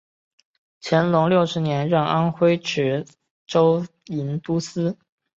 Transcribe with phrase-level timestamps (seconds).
[0.81, 3.05] 乾隆六十年任安徽池
[3.45, 4.97] 州营都司。